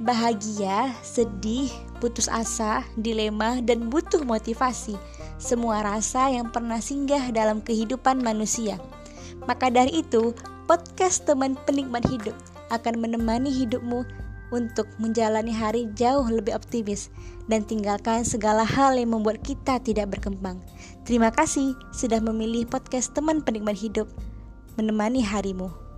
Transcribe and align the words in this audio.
bahagia, 0.00 0.96
sedih, 1.04 1.68
putus 2.00 2.26
asa, 2.26 2.82
dilema, 2.96 3.60
dan 3.60 3.92
butuh 3.92 4.24
motivasi. 4.24 4.96
Semua 5.36 5.84
rasa 5.84 6.32
yang 6.32 6.48
pernah 6.48 6.80
singgah 6.80 7.28
dalam 7.32 7.60
kehidupan 7.60 8.24
manusia. 8.24 8.80
Maka 9.44 9.68
dari 9.68 10.00
itu, 10.00 10.32
podcast 10.64 11.28
teman 11.28 11.56
penikmat 11.68 12.04
hidup 12.08 12.36
akan 12.72 13.00
menemani 13.00 13.52
hidupmu 13.52 14.04
untuk 14.50 14.90
menjalani 14.98 15.54
hari 15.54 15.86
jauh 15.94 16.26
lebih 16.26 16.58
optimis 16.58 17.08
dan 17.46 17.62
tinggalkan 17.62 18.26
segala 18.26 18.66
hal 18.66 18.98
yang 18.98 19.14
membuat 19.14 19.42
kita 19.46 19.78
tidak 19.82 20.18
berkembang. 20.18 20.58
Terima 21.06 21.30
kasih 21.30 21.74
sudah 21.94 22.18
memilih 22.18 22.66
podcast 22.66 23.14
teman 23.14 23.42
penikmat 23.42 23.78
hidup 23.78 24.10
menemani 24.74 25.22
harimu. 25.22 25.89